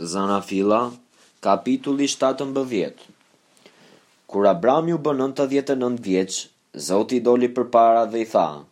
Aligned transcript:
Zana 0.00 0.40
Fila, 0.42 0.90
kapitulli 1.40 2.08
17 2.08 2.98
Kur 4.26 4.46
Abram 4.48 4.88
ju 4.90 4.98
bë 4.98 5.12
99 5.20 6.00
vjeq, 6.02 6.38
Zoti 6.74 7.20
doli 7.22 7.46
për 7.54 7.68
para 7.70 8.00
dhe 8.10 8.24
i 8.24 8.26
tha, 8.26 8.64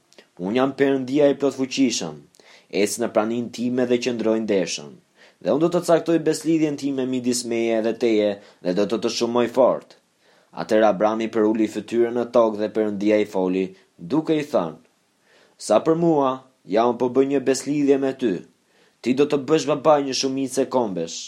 Unë 0.43 0.57
jam 0.57 0.73
përëndia 0.75 1.29
i 1.31 1.37
plot 1.39 1.55
fuqishëm, 1.61 2.17
esë 2.83 3.05
në 3.05 3.11
pranin 3.15 3.47
time 3.55 3.87
dhe 3.87 4.01
qëndrojnë 4.03 4.51
deshën, 4.51 4.91
dhe 5.47 5.55
unë 5.55 5.63
do 5.65 5.71
të 5.77 5.85
caktoj 5.93 6.19
beslidhjen 6.27 6.81
time 6.83 7.07
midis 7.07 7.45
meje 7.53 7.79
dhe 7.87 7.93
teje 8.03 8.29
dhe 8.65 8.75
do 8.81 8.89
të 8.91 8.99
të 9.05 9.15
shumoj 9.21 9.47
fort. 9.59 9.95
Atër 10.65 10.89
Abram 10.91 11.23
i 11.23 11.31
përulli 11.39 11.71
fëtyre 11.77 12.11
në 12.19 12.27
tokë 12.35 12.65
dhe 12.65 12.73
përëndia 12.81 13.23
i 13.23 13.31
foli, 13.37 13.69
duke 13.99 14.35
i 14.35 14.43
thënë, 14.43 14.81
Sa 15.69 15.79
për 15.87 15.95
mua, 16.03 16.35
ja 16.67 16.83
unë 16.91 16.99
përbë 17.05 17.21
po 17.21 17.29
një 17.31 17.45
beslidhje 17.53 18.01
me 18.07 18.11
tyë, 18.25 18.41
ti 19.03 19.15
do 19.19 19.27
të 19.29 19.39
bësh 19.51 19.67
baba 19.69 19.97
një 20.07 20.15
shumicë 20.23 20.65
e 20.65 20.69
kombesh, 20.71 21.19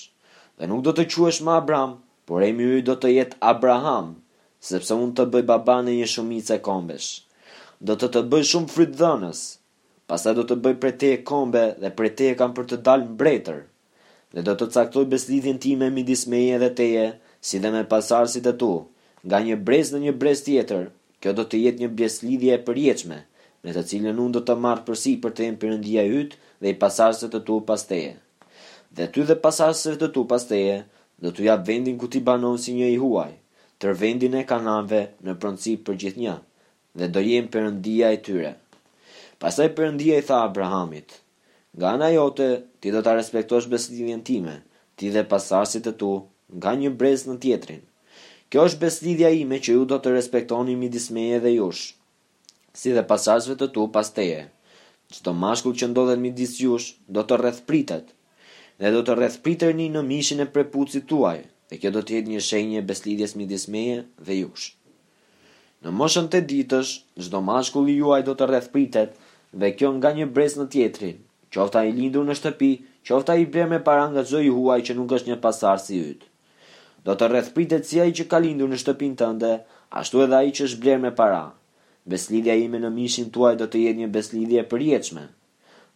dhe 0.59 0.69
nuk 0.71 0.85
do 0.87 0.93
të 0.95 1.09
quesh 1.13 1.41
më 1.45 1.57
Abram, 1.59 1.97
por 2.25 2.45
emi 2.47 2.69
ju 2.71 2.81
do 2.87 2.95
të 2.97 3.11
jetë 3.17 3.41
Abraham, 3.51 4.13
sepse 4.65 4.95
unë 4.95 5.17
të 5.19 5.27
bëj 5.35 5.45
baba 5.51 5.81
në 5.83 5.99
një 5.99 6.07
shumicë 6.15 6.57
e 6.59 6.63
kombesh. 6.69 7.09
Do 7.85 7.97
të 7.99 8.09
të 8.15 8.23
bëj 8.31 8.47
shumë 8.53 8.71
fryt 8.73 8.95
dhënës, 9.01 9.41
pasta 10.09 10.33
do 10.39 10.47
të 10.49 10.57
bëj 10.65 10.77
për 10.85 10.95
te 11.03 11.11
e 11.17 11.23
kombe 11.29 11.65
dhe 11.83 11.91
për 11.99 12.11
te 12.17 12.31
e 12.31 12.39
kam 12.39 12.55
për 12.57 12.71
të 12.71 12.79
dalë 12.87 13.11
mbretër, 13.11 13.59
dhe 14.35 14.47
do 14.47 14.55
të 14.61 14.71
caktoj 14.77 15.05
beslidhjen 15.13 15.59
ti 15.61 15.75
me 15.81 15.91
midis 15.99 16.23
meje 16.33 16.61
dhe 16.63 16.71
teje, 16.79 17.07
si 17.45 17.59
dhe 17.61 17.71
me 17.75 17.83
si 18.35 18.41
të 18.47 18.55
tu, 18.63 18.73
nga 19.29 19.39
një 19.45 19.59
brez 19.67 19.91
në 19.93 19.99
një 20.07 20.13
brez 20.23 20.45
tjetër, 20.47 20.89
kjo 21.21 21.33
do 21.33 21.43
të 21.49 21.61
jetë 21.65 21.81
një 21.85 21.89
beslidhje 21.99 22.53
e 22.57 22.63
përjeqme, 22.67 23.19
me 23.65 23.71
të 23.73 23.83
cilën 23.91 24.17
unë 24.25 24.33
do 24.33 24.41
të 24.49 24.55
marrë 24.65 24.85
përsi 24.89 25.17
për 25.25 25.31
të 25.37 25.41
jenë 25.49 25.61
përëndia 25.63 26.03
jytë 26.09 26.44
dhe 26.63 26.73
i 26.75 26.79
pasarësve 26.79 27.31
të 27.33 27.41
tu 27.49 27.61
pas 27.71 27.85
teje. 27.91 28.15
Dhe 28.95 29.09
ty 29.15 29.25
dhe 29.29 29.37
pasarësve 29.47 29.97
të 30.03 30.09
tu 30.17 30.25
pas 30.31 30.45
teje, 30.51 30.77
dhe 31.23 31.33
tu 31.35 31.47
jap 31.47 31.65
vendin 31.69 31.97
ku 31.99 32.09
ti 32.11 32.21
banon 32.21 32.59
si 32.61 32.75
një 32.77 32.91
i 32.95 32.99
huaj, 33.01 33.31
tër 33.83 33.97
vendin 34.03 34.37
e 34.39 34.45
kananve 34.49 35.03
në 35.25 35.37
prëndësi 35.43 35.77
për 35.87 35.99
gjithë 36.03 36.23
një, 36.27 36.37
dhe 36.99 37.09
do 37.15 37.23
jenë 37.31 37.51
përëndia 37.55 38.13
e 38.15 38.21
tyre. 38.27 38.53
Pasaj 39.43 39.73
përëndia 39.79 40.21
i 40.23 40.27
tha 40.27 40.43
Abrahamit, 40.47 41.19
nga 41.77 41.97
na 41.99 42.13
jote 42.15 42.47
ti 42.81 42.93
do 42.95 43.03
të 43.03 43.17
respektosh 43.19 43.67
besitivjen 43.73 44.23
time, 44.25 44.61
ti 44.97 45.11
dhe 45.11 45.25
pasarësit 45.31 45.89
të 45.89 45.97
tu 46.01 46.13
nga 46.61 46.75
një 46.79 46.95
brez 47.01 47.27
në 47.27 47.39
tjetrin. 47.43 47.83
Kjo 48.53 48.69
është 48.69 48.83
besitivja 48.85 49.31
ime 49.35 49.59
që 49.59 49.75
ju 49.75 49.85
do 49.91 49.97
të 49.99 50.13
respektoni 50.15 50.77
mi 50.79 50.89
dismeje 50.93 51.41
dhe 51.43 51.57
jush, 51.57 51.95
si 52.71 52.93
dhe 52.95 53.03
pasarësve 53.11 53.57
të 53.59 53.71
tu 53.75 53.89
pas 53.91 54.11
teje. 54.19 54.45
Çdo 55.15 55.31
mashkull 55.43 55.77
që 55.79 55.87
ndodhet 55.93 56.19
midis 56.23 56.53
jush 56.61 56.87
do 57.17 57.23
të 57.31 57.37
rrethpritet 57.41 58.07
dhe 58.83 58.91
do 58.97 59.03
të 59.11 59.15
një 59.81 59.87
në 59.97 60.03
mishin 60.09 60.43
e 60.45 60.47
prepucit 60.57 61.07
tuaj, 61.13 61.37
dhe 61.71 61.79
kjo 61.83 61.91
do 61.97 62.01
të 62.07 62.15
jetë 62.17 62.31
një 62.33 62.41
shenjë 62.49 62.81
beslidjes 62.89 63.37
midis 63.41 63.69
meje 63.75 64.01
dhe 64.29 64.39
jush. 64.41 64.67
Në 65.85 65.93
moshën 66.01 66.27
të 66.33 66.41
ditësh, 66.51 66.93
çdo 67.27 67.39
mashkull 67.51 67.93
juaj 67.95 68.21
do 68.29 68.35
të 68.39 68.49
rrethpritet 68.51 69.15
dhe 69.63 69.71
kjo 69.79 69.93
nga 69.99 70.11
një 70.19 70.27
brez 70.37 70.59
në 70.59 70.67
tjetrin, 70.75 71.17
qofta 71.55 71.85
i 71.91 71.95
lindur 71.99 72.27
në 72.27 72.35
shtëpi, 72.41 72.73
qofta 73.09 73.39
i 73.43 73.47
bler 73.55 73.71
me 73.75 73.79
para 73.89 74.09
nga 74.11 74.27
zoi 74.33 74.49
huaj 74.51 74.81
që 74.89 74.99
nuk 74.99 75.17
është 75.19 75.31
një 75.33 75.39
pasar 75.47 75.79
si 75.87 76.01
yt. 76.11 76.23
Do 77.07 77.15
të 77.15 77.31
rrethpritet 77.31 77.87
si 77.87 78.03
ai 78.07 78.11
që 78.19 78.27
ka 78.33 78.43
lindur 78.47 78.71
në 78.73 78.83
shtëpinë 78.83 79.21
tënde, 79.23 79.55
ashtu 80.03 80.27
edhe 80.27 80.41
ai 80.41 80.51
që 80.59 80.67
është 80.71 80.83
bler 80.87 81.03
me 81.07 81.13
para, 81.23 81.45
Beslidja 82.13 82.53
ime 82.61 82.77
në 82.83 82.89
mishin 82.95 83.29
tuaj 83.35 83.55
do 83.61 83.65
të 83.73 83.81
jetë 83.83 83.99
një 84.03 84.07
beslidhje 84.15 84.63
përjetshme. 84.73 85.23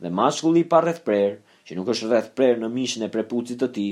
Dhe 0.05 0.13
mashkulli 0.21 0.63
pa 0.73 0.79
rreth 0.81 1.03
prerë, 1.09 1.35
që 1.69 1.75
nuk 1.77 1.91
është 1.95 2.07
rreth 2.13 2.31
prerë 2.39 2.63
në 2.63 2.71
mishin 2.77 3.03
e 3.05 3.09
prepucit 3.17 3.61
të 3.61 3.69
tij, 3.77 3.91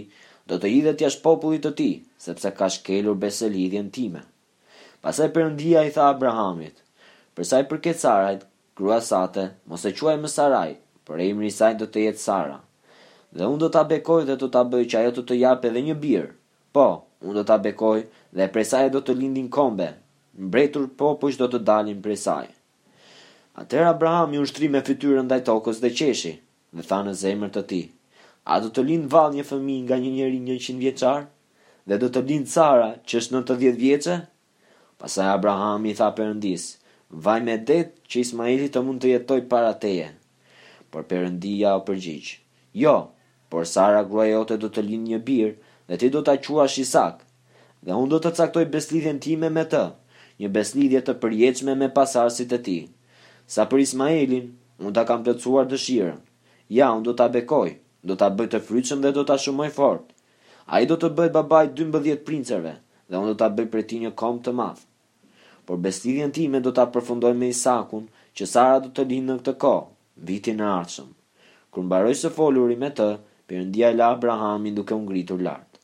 do 0.48 0.56
të 0.62 0.70
hidhet 0.74 1.04
jashtë 1.04 1.22
popullit 1.26 1.60
të 1.66 1.72
ti, 1.80 1.88
sepse 2.28 2.52
ka 2.60 2.68
shkelur 2.76 3.18
në 3.20 3.82
time. 3.98 4.22
Pastaj 5.04 5.28
Perëndia 5.36 5.84
i 5.84 5.90
tha 5.98 6.06
Abrahamit: 6.14 6.80
"Për 7.34 7.44
sa 7.50 7.60
i 7.64 7.68
përket 7.74 8.00
Sarait, 8.06 8.40
grua 8.80 8.98
sate, 9.10 9.44
mos 9.66 9.84
e 9.84 9.92
quaj 10.00 10.16
më 10.24 10.28
Sarai, 10.38 10.70
por 11.04 11.20
emri 11.26 11.48
i 11.48 11.50
saj 11.58 11.74
do 11.82 11.86
të 11.92 11.98
jetë 12.06 12.24
Sara. 12.26 12.58
Dhe 13.32 13.44
unë 13.52 13.58
do 13.58 13.68
ta 13.76 13.84
bekoj 13.92 14.22
dhe 14.28 14.36
do 14.40 14.48
ta 14.56 14.64
bëj 14.72 14.84
që 14.90 14.98
ajo 15.02 15.12
të 15.18 15.22
të 15.28 15.34
japë 15.44 15.66
edhe 15.70 15.80
një 15.90 15.96
birë. 16.06 16.32
Po, 16.72 16.88
unë 17.26 17.34
do 17.34 17.44
ta 17.52 17.58
bekoj 17.68 17.98
dhe 18.38 18.48
prej 18.54 18.64
saj 18.72 18.88
do 18.96 19.00
të 19.04 19.12
lindin 19.20 19.50
kombe, 19.58 19.90
mbretur 20.38 20.88
popuj 20.96 21.34
do 21.40 21.46
të 21.48 21.60
dalin 21.64 22.00
prej 22.04 22.16
saj. 22.22 22.48
Atëherë 23.56 23.90
Abraham 23.94 24.34
i 24.36 24.40
ushtri 24.44 24.68
me 24.68 24.82
fytyrën 24.84 25.24
ndaj 25.28 25.40
tokës 25.48 25.80
dhe 25.80 25.90
qeshi, 25.98 26.32
dhe 26.76 26.82
tha 26.88 26.98
në 27.06 27.14
zemër 27.22 27.52
të 27.56 27.62
tij: 27.70 27.86
A 28.52 28.58
do 28.60 28.68
të 28.70 28.84
lind 28.88 29.08
vallë 29.14 29.36
një 29.38 29.44
fëmijë 29.50 29.84
nga 29.86 29.98
një 30.02 30.10
njeri 30.18 30.40
100 30.48 30.80
vjeçar, 30.82 31.24
dhe 31.88 31.96
do 32.02 32.08
të 32.12 32.24
lind 32.28 32.48
Sara, 32.52 32.90
që 33.08 33.20
është 33.20 33.36
90 33.38 33.80
vjeçë? 33.82 34.16
Pastaj 35.00 35.30
Abraham 35.38 35.88
i 35.88 35.96
tha 35.98 36.10
Perëndis: 36.18 36.68
Vaj 37.24 37.40
me 37.46 37.56
det 37.70 37.80
që 38.10 38.20
Ismaili 38.26 38.68
të 38.74 38.82
mund 38.84 39.02
të 39.04 39.14
jetoj 39.14 39.40
para 39.50 39.72
teje. 39.84 40.12
Por 40.90 41.08
Perëndia 41.08 41.76
u 41.80 41.84
përgjigj: 41.88 42.36
Jo, 42.82 42.96
por 43.48 43.64
Sara 43.72 44.04
gruaja 44.04 44.36
jote 44.36 44.56
do 44.62 44.68
të 44.68 44.84
lind 44.90 45.08
një 45.14 45.22
bir, 45.30 45.56
dhe 45.88 45.96
ti 45.96 46.10
do 46.12 46.20
ta 46.28 46.36
quash 46.44 46.76
Isak, 46.84 47.22
dhe 47.80 47.94
unë 47.96 48.10
do 48.14 48.18
të 48.26 48.36
caktoj 48.36 48.66
beslidhjen 48.76 49.20
time 49.24 49.48
me 49.56 49.64
të 49.64 49.84
një 50.40 50.48
beslidhje 50.54 51.00
të 51.08 51.12
përjeqme 51.22 51.74
me 51.82 51.88
pasarësit 51.98 52.52
e 52.52 52.58
tij. 52.68 52.80
Sa 53.46 53.64
për 53.70 53.82
Ismailin, 53.86 54.48
unë 54.82 54.92
ta 54.98 55.04
kam 55.08 55.22
plotësuar 55.26 55.68
dëshirën. 55.70 56.18
Ja, 56.78 56.90
unë 56.98 57.06
do 57.08 57.14
ta 57.20 57.28
bekoj, 57.36 57.70
do 58.04 58.16
ta 58.20 58.28
bëj 58.38 58.50
të 58.54 58.60
frytshëm 58.68 59.04
dhe 59.04 59.12
do 59.16 59.24
ta 59.28 59.36
shumoj 59.44 59.70
fort. 59.78 60.04
Ai 60.66 60.82
do 60.90 60.96
të 60.98 61.12
bëhet 61.16 61.36
babai 61.36 61.64
12 61.80 62.24
princerve 62.26 62.74
dhe 63.10 63.14
unë 63.18 63.32
do 63.32 63.36
ta 63.44 63.48
bëj 63.56 63.68
për 63.74 63.86
ti 63.90 64.00
një 64.02 64.10
kom 64.22 64.40
të 64.42 64.52
madh. 64.60 64.82
Por 65.66 65.78
ti 65.98 66.18
time 66.34 66.60
do 66.62 66.70
ta 66.72 66.84
përfundoj 66.94 67.32
me 67.34 67.48
Isakun, 67.54 68.04
që 68.36 68.46
Sara 68.46 68.80
do 68.82 68.90
të 68.92 69.02
lindë 69.10 69.32
në 69.32 69.38
këtë 69.42 69.52
kohë, 69.62 69.86
vitin 70.28 70.60
e 70.60 70.64
ardhshëm. 70.70 71.08
Kur 71.70 71.82
mbaroj 71.82 72.14
së 72.20 72.30
foluri 72.36 72.76
me 72.76 72.90
të, 72.90 73.08
Perëndia 73.46 73.92
la 73.94 74.08
Abrahamin 74.14 74.74
duke 74.74 74.94
u 74.94 75.00
ngritur 75.04 75.38
lart. 75.46 75.78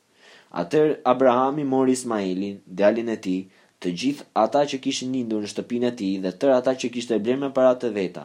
Abrahami 1.03 1.63
mori 1.63 1.91
Ismailin, 1.95 2.57
djalin 2.67 3.07
e 3.09 3.15
tij, 3.23 3.45
të 3.83 3.91
gjithë 4.01 4.25
ata 4.43 4.59
që 4.71 4.77
kishin 4.85 5.09
lindur 5.15 5.43
në 5.43 5.49
shtëpinë 5.51 5.87
e 5.89 5.93
tij 5.99 6.13
dhe 6.23 6.31
tërë 6.41 6.55
ata 6.59 6.73
që 6.81 6.89
kishte 6.95 7.17
blerë 7.25 7.41
me 7.41 7.49
para 7.57 7.73
të 7.79 7.89
veta. 7.97 8.21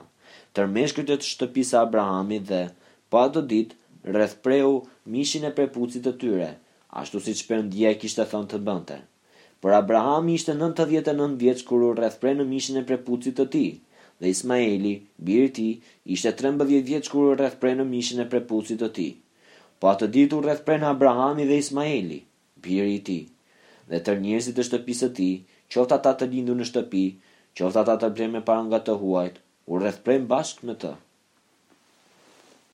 Tër 0.55 0.69
meshkujt 0.77 1.09
të 1.13 1.17
shtëpisë 1.33 1.73
së 1.73 1.79
Abrahamit 1.87 2.45
dhe 2.51 2.61
po 3.11 3.23
ato 3.25 3.43
ditë 3.53 4.13
rreth 4.15 4.37
preu 4.47 4.73
mishin 5.15 5.47
e 5.49 5.55
prepucit 5.59 6.05
të 6.07 6.13
tyre, 6.23 6.51
ashtu 7.01 7.23
siç 7.25 7.43
Perëndia 7.49 7.91
kishte 8.03 8.27
thënë 8.33 8.51
të 8.53 8.61
bënte. 8.69 8.99
Por 9.61 9.75
Abrahami 9.81 10.37
ishte 10.39 10.55
99 10.59 11.35
vjeç 11.43 11.65
kur 11.71 11.83
u 11.89 11.95
rreth 11.99 12.19
pre 12.23 12.35
në 12.39 12.47
mishin 12.53 12.79
e 12.81 12.85
prepucit 12.91 13.35
të 13.41 13.47
tij, 13.55 13.71
dhe 14.21 14.31
Ismaeli, 14.35 14.95
biri 15.27 15.49
i 15.49 15.55
tij, 15.57 15.73
ishte 16.17 16.33
13 16.43 16.85
vjeç 16.93 17.11
kur 17.15 17.33
u 17.33 17.41
rreth 17.41 17.59
në 17.81 17.89
mishin 17.95 18.23
e 18.25 18.29
prepucit 18.35 18.79
të 18.85 18.91
tij. 19.01 19.13
Po 19.81 19.91
ato 19.91 20.07
ditë 20.15 20.39
u 20.39 20.45
rreth 20.47 20.71
në 20.83 20.93
Abrahami 20.95 21.49
dhe 21.51 21.59
Ismaeli, 21.65 22.21
biri 22.63 22.95
i 23.01 23.03
tij 23.11 23.23
dhe 23.91 23.99
tërë 24.07 24.23
njerëzit 24.23 24.57
të 24.59 24.65
shtëpisë 24.69 25.05
të 25.11 25.17
ti, 25.19 25.29
qofta 25.77 25.99
ta 26.07 26.13
të 26.23 26.29
lindu 26.33 26.57
në 26.59 26.67
shtëpi, 26.71 27.05
qofta 27.61 27.87
ta 27.91 27.97
të 28.05 28.13
bremë 28.19 28.43
e 28.43 28.47
parë 28.51 28.67
nga 28.69 28.83
të 28.91 28.99
huajt, 29.05 29.43
u 29.73 29.83
rreth 29.83 30.33
bashkë 30.35 30.71
me 30.71 30.79
të. 30.85 30.97